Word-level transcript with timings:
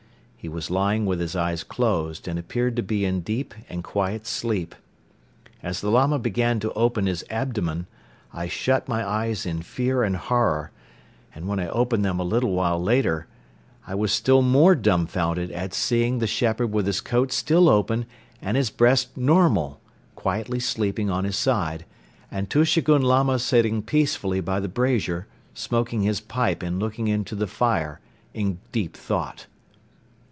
He 0.41 0.49
was 0.49 0.71
lying 0.71 1.05
with 1.05 1.19
his 1.19 1.35
eyes 1.35 1.63
closed 1.63 2.27
and 2.27 2.39
appeared 2.39 2.75
to 2.75 2.81
be 2.81 3.05
in 3.05 3.21
deep 3.21 3.53
and 3.69 3.83
quiet 3.83 4.25
sleep. 4.25 4.73
As 5.61 5.81
the 5.81 5.91
Lama 5.91 6.17
began 6.17 6.59
to 6.61 6.73
open 6.73 7.05
his 7.05 7.23
abdomen, 7.29 7.85
I 8.33 8.47
shut 8.47 8.87
my 8.89 9.07
eyes 9.07 9.45
in 9.45 9.61
fear 9.61 10.01
and 10.01 10.15
horror; 10.15 10.71
and, 11.35 11.47
when 11.47 11.59
I 11.59 11.67
opened 11.67 12.03
them 12.03 12.19
a 12.19 12.23
little 12.23 12.53
while 12.53 12.81
later, 12.81 13.27
I 13.85 13.93
was 13.93 14.11
still 14.11 14.41
more 14.41 14.73
dumbfounded 14.73 15.51
at 15.51 15.75
seeing 15.75 16.17
the 16.17 16.25
shepherd 16.25 16.71
with 16.71 16.87
his 16.87 17.01
coat 17.01 17.31
still 17.31 17.69
open 17.69 18.07
and 18.41 18.57
his 18.57 18.71
breast 18.71 19.15
normal, 19.15 19.79
quietly 20.15 20.59
sleeping 20.59 21.11
on 21.11 21.23
his 21.23 21.37
side 21.37 21.85
and 22.31 22.49
Tushegoun 22.49 23.03
Lama 23.03 23.37
sitting 23.37 23.83
peacefully 23.83 24.41
by 24.41 24.59
the 24.59 24.67
brazier, 24.67 25.27
smoking 25.53 26.01
his 26.01 26.19
pipe 26.19 26.63
and 26.63 26.79
looking 26.79 27.07
into 27.07 27.35
the 27.35 27.45
fire 27.45 27.99
in 28.33 28.57
deep 28.71 28.97
thought. 28.97 29.45